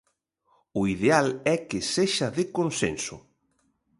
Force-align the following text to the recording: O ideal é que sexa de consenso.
O 0.79 0.81
ideal 0.95 1.27
é 1.53 1.55
que 1.67 1.79
sexa 1.95 2.27
de 2.37 2.43
consenso. 2.57 3.17